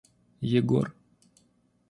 Егор 0.51 0.89